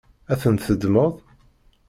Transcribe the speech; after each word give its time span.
Ad 0.31 0.37
ten-teddmeḍ? 0.41 1.13